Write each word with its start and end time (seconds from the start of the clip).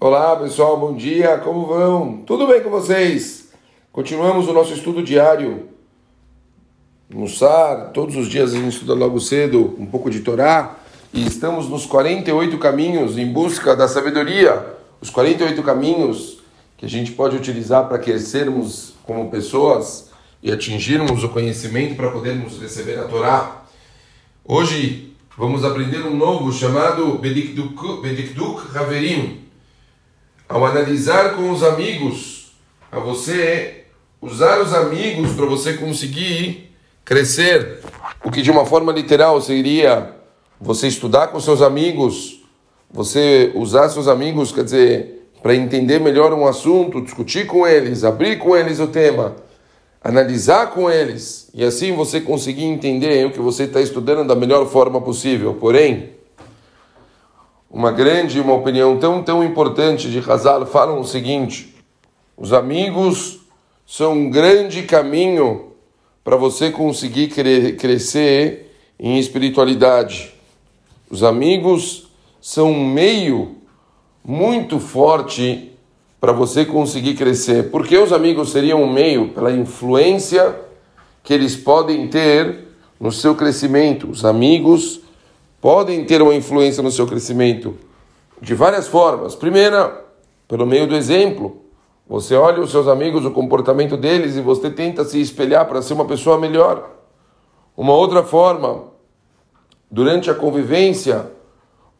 Olá 0.00 0.36
pessoal, 0.36 0.78
bom 0.78 0.94
dia, 0.94 1.38
como 1.38 1.66
vão? 1.66 2.22
Tudo 2.24 2.46
bem 2.46 2.62
com 2.62 2.70
vocês? 2.70 3.48
Continuamos 3.90 4.46
o 4.46 4.52
nosso 4.52 4.72
estudo 4.72 5.02
diário 5.02 5.70
no 7.10 7.26
todos 7.92 8.14
os 8.14 8.28
dias 8.28 8.54
a 8.54 8.56
gente 8.56 8.74
estuda 8.74 8.94
logo 8.94 9.18
cedo 9.18 9.74
um 9.76 9.86
pouco 9.86 10.08
de 10.08 10.20
Torá 10.20 10.76
e 11.12 11.26
estamos 11.26 11.68
nos 11.68 11.84
48 11.84 12.56
caminhos 12.58 13.18
em 13.18 13.26
busca 13.32 13.74
da 13.74 13.88
sabedoria, 13.88 14.64
os 15.00 15.10
48 15.10 15.60
caminhos 15.64 16.38
que 16.76 16.86
a 16.86 16.88
gente 16.88 17.10
pode 17.10 17.34
utilizar 17.34 17.88
para 17.88 17.98
crescermos 17.98 18.94
como 19.02 19.28
pessoas 19.28 20.10
e 20.40 20.52
atingirmos 20.52 21.24
o 21.24 21.28
conhecimento 21.28 21.96
para 21.96 22.12
podermos 22.12 22.60
receber 22.60 23.00
a 23.00 23.08
Torá. 23.08 23.64
Hoje 24.44 25.12
vamos 25.36 25.64
aprender 25.64 26.06
um 26.06 26.16
novo 26.16 26.52
chamado 26.52 27.18
Bedikduk 27.18 28.78
Haverim 28.78 29.47
ao 30.48 30.64
analisar 30.64 31.36
com 31.36 31.50
os 31.50 31.62
amigos, 31.62 32.52
a 32.90 32.98
você 32.98 33.84
usar 34.20 34.60
os 34.60 34.72
amigos 34.72 35.32
para 35.32 35.44
você 35.44 35.74
conseguir 35.74 36.72
crescer. 37.04 37.80
O 38.24 38.30
que 38.30 38.40
de 38.40 38.50
uma 38.50 38.64
forma 38.64 38.90
literal 38.90 39.40
seria 39.40 40.14
você 40.60 40.88
estudar 40.88 41.28
com 41.28 41.38
seus 41.38 41.60
amigos, 41.60 42.42
você 42.90 43.52
usar 43.54 43.90
seus 43.90 44.08
amigos, 44.08 44.50
quer 44.50 44.64
dizer, 44.64 45.30
para 45.42 45.54
entender 45.54 46.00
melhor 46.00 46.32
um 46.32 46.46
assunto, 46.46 47.02
discutir 47.02 47.46
com 47.46 47.66
eles, 47.66 48.02
abrir 48.02 48.38
com 48.38 48.56
eles 48.56 48.80
o 48.80 48.88
tema, 48.88 49.36
analisar 50.02 50.70
com 50.70 50.90
eles 50.90 51.50
e 51.54 51.62
assim 51.62 51.94
você 51.94 52.20
conseguir 52.20 52.64
entender 52.64 53.26
o 53.26 53.30
que 53.30 53.40
você 53.40 53.64
está 53.64 53.80
estudando 53.80 54.26
da 54.26 54.34
melhor 54.34 54.66
forma 54.66 55.00
possível. 55.00 55.54
Porém, 55.54 56.17
uma 57.70 57.92
grande, 57.92 58.40
uma 58.40 58.54
opinião 58.54 58.98
tão, 58.98 59.22
tão 59.22 59.44
importante 59.44 60.10
de 60.10 60.18
Hazal 60.18 60.66
falam 60.66 61.00
o 61.00 61.04
seguinte: 61.04 61.74
os 62.36 62.52
amigos 62.52 63.40
são 63.86 64.12
um 64.12 64.30
grande 64.30 64.82
caminho 64.82 65.72
para 66.24 66.36
você 66.36 66.70
conseguir 66.70 67.28
cre 67.28 67.72
crescer 67.72 68.72
em 68.98 69.18
espiritualidade. 69.18 70.34
Os 71.10 71.22
amigos 71.22 72.08
são 72.40 72.70
um 72.70 72.86
meio 72.86 73.56
muito 74.24 74.78
forte 74.78 75.72
para 76.20 76.32
você 76.32 76.64
conseguir 76.64 77.14
crescer. 77.14 77.70
Porque 77.70 77.96
os 77.96 78.12
amigos 78.12 78.50
seriam 78.50 78.82
um 78.82 78.92
meio 78.92 79.28
pela 79.28 79.52
influência 79.52 80.54
que 81.22 81.32
eles 81.32 81.56
podem 81.56 82.08
ter 82.08 82.66
no 83.00 83.12
seu 83.12 83.34
crescimento. 83.34 84.10
Os 84.10 84.24
amigos 84.24 85.00
podem 85.60 86.04
ter 86.04 86.22
uma 86.22 86.34
influência 86.34 86.82
no 86.82 86.90
seu 86.90 87.06
crescimento 87.06 87.76
de 88.40 88.54
várias 88.54 88.86
formas. 88.86 89.34
Primeira, 89.34 90.04
pelo 90.46 90.66
meio 90.66 90.86
do 90.86 90.94
exemplo. 90.94 91.62
Você 92.08 92.34
olha 92.34 92.62
os 92.62 92.70
seus 92.70 92.88
amigos, 92.88 93.26
o 93.26 93.30
comportamento 93.30 93.96
deles 93.96 94.34
e 94.34 94.40
você 94.40 94.70
tenta 94.70 95.04
se 95.04 95.20
espelhar 95.20 95.66
para 95.66 95.82
ser 95.82 95.92
uma 95.92 96.06
pessoa 96.06 96.38
melhor. 96.38 96.90
Uma 97.76 97.92
outra 97.92 98.22
forma, 98.22 98.84
durante 99.90 100.30
a 100.30 100.34
convivência, 100.34 101.30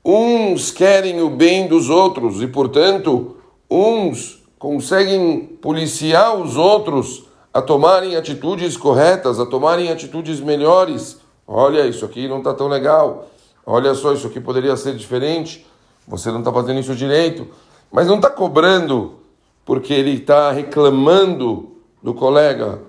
uns 0.03 0.71
querem 0.71 1.21
o 1.21 1.29
bem 1.29 1.69
dos 1.69 1.91
outros 1.91 2.41
e, 2.41 2.47
portanto, 2.47 3.37
uns 3.71 4.43
conseguem 4.59 5.41
policiar 5.61 6.37
os 6.37 6.57
outros 6.57 7.25
a 7.53 7.61
tomarem 7.61 8.17
atitudes 8.17 8.79
corretas, 8.79 9.39
a 9.39 9.45
tomarem 9.45 9.91
atitudes 9.91 10.41
melhores. 10.41 11.21
Olha, 11.47 11.87
isso 11.87 12.05
aqui 12.05 12.27
não 12.27 12.39
está 12.39 12.55
tão 12.55 12.67
legal 12.67 13.29
olha 13.71 13.95
só, 13.95 14.13
isso 14.15 14.27
aqui 14.27 14.41
poderia 14.41 14.77
ser 14.77 14.95
diferente, 14.97 15.67
você 16.07 16.31
não 16.31 16.39
está 16.39 16.51
fazendo 16.51 16.81
isso 16.81 16.95
direito, 16.95 17.47
mas 17.93 18.07
não 18.07 18.17
está 18.17 18.31
cobrando 18.31 19.19
porque 19.65 19.93
ele 19.93 20.13
está 20.13 20.51
reclamando 20.51 21.73
do 22.03 22.15
colega, 22.15 22.81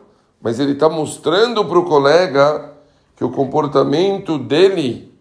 mas 0.41 0.59
ele 0.59 0.71
está 0.71 0.87
mostrando 0.87 1.65
para 1.65 1.77
o 1.77 1.83
colega 1.83 2.73
que 3.17 3.23
o 3.25 3.29
comportamento 3.29 4.37
dele 4.37 5.11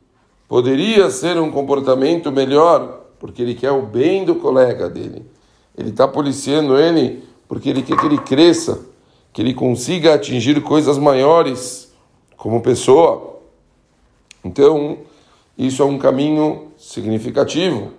poderia 0.48 1.10
ser 1.10 1.36
um 1.38 1.50
comportamento 1.50 2.30
melhor, 2.30 3.06
porque 3.18 3.42
ele 3.42 3.56
quer 3.56 3.72
o 3.72 3.82
bem 3.82 4.24
do 4.24 4.36
colega 4.36 4.88
dele. 4.88 5.26
Ele 5.76 5.91
está 5.91 6.06
policiando 6.06 6.78
ele 6.78 7.24
porque 7.48 7.68
ele 7.68 7.82
quer 7.82 7.97
que 7.97 8.06
ele 8.06 8.18
cresça, 8.18 8.80
que 9.32 9.42
ele 9.42 9.54
consiga 9.54 10.14
atingir 10.14 10.60
coisas 10.60 10.98
maiores 10.98 11.92
como 12.36 12.60
pessoa. 12.60 13.41
Então, 14.44 14.98
isso 15.58 15.82
é 15.82 15.84
um 15.84 15.98
caminho 15.98 16.69
significativo. 16.78 17.91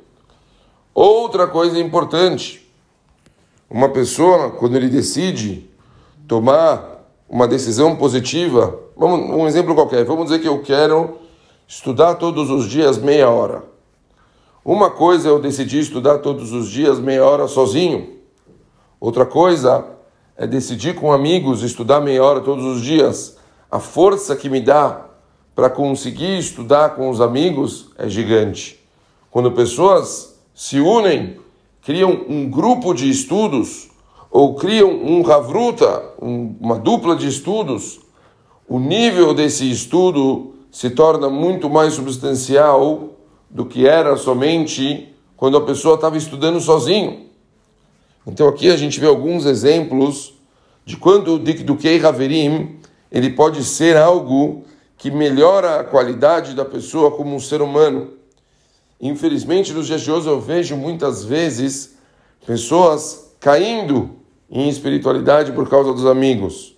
Outra 0.94 1.46
coisa 1.46 1.78
importante: 1.78 2.66
uma 3.70 3.90
pessoa, 3.90 4.52
quando 4.52 4.78
ele 4.78 4.88
decide 4.88 5.70
tomar 6.26 7.06
uma 7.28 7.48
decisão 7.48 7.98
positiva, 7.98 8.80
vamos, 8.96 9.30
um 9.30 9.46
exemplo 9.46 9.76
qualquer, 9.76 10.06
vamos 10.06 10.26
dizer 10.26 10.40
que 10.40 10.48
eu 10.48 10.62
quero 10.62 11.18
estudar 11.68 12.16
todos 12.16 12.50
os 12.50 12.68
dias 12.68 12.98
meia 12.98 13.30
hora. 13.30 13.64
Uma 14.64 14.90
coisa 14.90 15.28
é 15.28 15.32
eu 15.32 15.40
decidir 15.40 15.80
estudar 15.80 16.20
todos 16.20 16.54
os 16.54 16.70
dias 16.70 17.00
meia 17.00 17.26
hora 17.26 17.48
sozinho. 17.48 18.18
Outra 19.00 19.26
coisa 19.26 19.86
é 20.38 20.48
decidir 20.48 20.96
com 20.96 21.12
amigos 21.12 21.64
estudar 21.64 22.00
meia 22.00 22.24
hora 22.24 22.42
todos 22.42 22.64
os 22.64 22.82
dias. 22.82 23.38
A 23.70 23.80
força 23.80 24.36
que 24.36 24.50
me 24.50 24.62
dá 24.62 25.09
para 25.60 25.70
conseguir 25.70 26.38
estudar 26.38 26.96
com 26.96 27.10
os 27.10 27.20
amigos 27.20 27.90
é 27.98 28.08
gigante. 28.08 28.80
Quando 29.30 29.52
pessoas 29.52 30.40
se 30.56 30.80
unem, 30.80 31.36
criam 31.82 32.24
um 32.30 32.50
grupo 32.50 32.94
de 32.94 33.10
estudos 33.10 33.90
ou 34.32 34.56
criam 34.56 34.90
um 34.90 35.30
Havruta, 35.30 36.14
um, 36.22 36.56
uma 36.62 36.80
dupla 36.80 37.14
de 37.14 37.28
estudos, 37.28 38.00
o 38.70 38.80
nível 38.80 39.34
desse 39.34 39.70
estudo 39.70 40.56
se 40.72 40.92
torna 40.92 41.30
muito 41.30 41.70
mais 41.70 41.96
substancial 41.96 43.10
do 43.50 43.66
que 43.66 43.86
era 43.86 44.16
somente 44.16 45.14
quando 45.36 45.58
a 45.58 45.66
pessoa 45.66 45.96
estava 45.96 46.16
estudando 46.16 46.62
sozinho. 46.62 47.26
Então 48.26 48.48
aqui 48.48 48.70
a 48.70 48.78
gente 48.78 48.98
vê 48.98 49.08
alguns 49.08 49.46
exemplos 49.46 50.36
de 50.86 50.96
quando 50.96 51.34
o 51.34 51.40
Dikdukei 51.40 52.02
Haverim 52.02 52.78
ele 53.12 53.32
pode 53.32 53.62
ser 53.66 53.98
algo 53.98 54.64
que 55.00 55.10
melhora 55.10 55.80
a 55.80 55.84
qualidade 55.84 56.54
da 56.54 56.66
pessoa 56.66 57.10
como 57.12 57.34
um 57.34 57.40
ser 57.40 57.62
humano. 57.62 58.10
Infelizmente, 59.00 59.74
nos 59.74 59.88
dias 59.88 60.02
de 60.02 60.12
hoje 60.12 60.28
eu 60.28 60.42
vejo 60.42 60.76
muitas 60.76 61.24
vezes 61.24 61.98
pessoas 62.46 63.34
caindo 63.40 64.10
em 64.52 64.68
espiritualidade 64.68 65.54
por 65.54 65.70
causa 65.70 65.94
dos 65.94 66.06
amigos. 66.06 66.76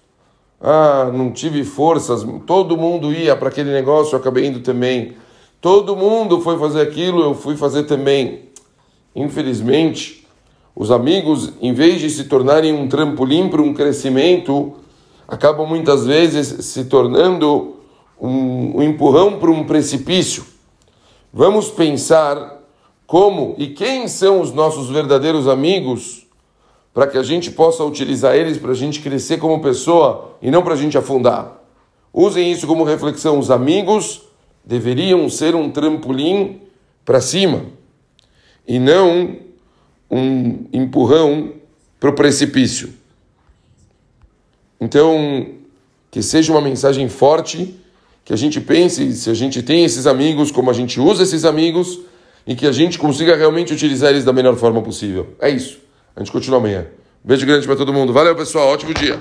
Ah, 0.62 1.10
não 1.12 1.32
tive 1.32 1.64
forças, 1.64 2.24
todo 2.46 2.78
mundo 2.78 3.12
ia 3.12 3.36
para 3.36 3.50
aquele 3.50 3.72
negócio, 3.72 4.14
eu 4.14 4.20
acabei 4.20 4.46
indo 4.46 4.60
também. 4.60 5.16
Todo 5.60 5.96
mundo 5.96 6.42
foi 6.42 6.60
fazer 6.60 6.82
aquilo, 6.82 7.24
eu 7.24 7.34
fui 7.34 7.58
fazer 7.58 7.86
também. 7.86 8.50
Infelizmente, 9.16 10.28
os 10.76 10.92
amigos, 10.92 11.54
em 11.60 11.74
vez 11.74 12.00
de 12.00 12.10
se 12.12 12.26
tornarem 12.26 12.72
um 12.72 12.88
trampolim 12.88 13.50
para 13.50 13.64
um 13.64 13.74
crescimento, 13.74 14.76
acabam 15.28 15.66
muitas 15.66 16.06
vezes 16.06 16.66
se 16.66 16.86
tornando 16.86 17.81
um, 18.22 18.78
um 18.78 18.84
empurrão 18.84 19.40
para 19.40 19.50
um 19.50 19.64
precipício. 19.64 20.46
Vamos 21.34 21.72
pensar 21.72 22.62
como 23.08 23.56
e 23.58 23.68
quem 23.68 24.08
são 24.08 24.40
os 24.40 24.54
nossos 24.54 24.90
verdadeiros 24.90 25.48
amigos 25.48 26.28
para 26.94 27.08
que 27.08 27.18
a 27.18 27.24
gente 27.24 27.50
possa 27.50 27.84
utilizar 27.84 28.36
eles 28.36 28.58
para 28.58 28.72
a 28.72 28.76
gente 28.76 29.02
crescer 29.02 29.38
como 29.38 29.62
pessoa 29.62 30.38
e 30.42 30.52
não 30.52 30.62
para 30.62 30.76
a 30.76 30.78
gente 30.78 30.98
afundar. 30.98 31.60
Usem 32.14 32.52
isso 32.52 32.68
como 32.68 32.84
reflexão. 32.84 33.40
Os 33.40 33.50
amigos 33.50 34.22
deveriam 34.64 35.28
ser 35.30 35.56
um 35.56 35.72
trampolim 35.72 36.62
para 37.04 37.20
cima 37.22 37.66
e 38.68 38.78
não 38.78 39.38
um 40.10 40.66
empurrão 40.74 41.54
para 42.00 42.10
o 42.10 42.14
precipício. 42.14 42.94
Então, 44.80 45.48
que 46.10 46.22
seja 46.22 46.52
uma 46.52 46.62
mensagem 46.62 47.08
forte 47.08 47.81
que 48.24 48.34
a 48.34 48.36
gente 48.36 48.60
pense 48.62 49.14
se 49.14 49.30
a 49.30 49.34
gente 49.34 49.62
tem 49.62 49.84
esses 49.84 50.06
amigos, 50.08 50.52
como 50.52 50.70
a 50.70 50.74
gente 50.74 51.00
usa 51.00 51.24
esses 51.24 51.46
amigos 51.46 52.00
e 52.46 52.56
que 52.56 52.66
a 52.66 52.72
gente 52.72 52.98
consiga 52.98 53.36
realmente 53.36 53.74
utilizar 53.74 54.12
eles 54.12 54.24
da 54.24 54.34
melhor 54.34 54.56
forma 54.56 54.82
possível. 54.82 55.36
É 55.40 55.50
isso. 55.50 55.80
A 56.16 56.20
gente 56.20 56.32
continua 56.32 56.60
amanhã. 56.60 56.86
Beijo 57.24 57.46
grande 57.46 57.66
para 57.66 57.76
todo 57.76 57.94
mundo. 57.94 58.12
Valeu, 58.12 58.36
pessoal. 58.36 58.70
Ótimo 58.70 58.94
dia. 58.94 59.20